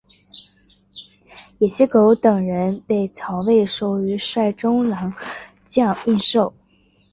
[1.59, 5.13] 掖邪狗等人被曹魏授予率善中郎
[5.67, 6.51] 将印绶。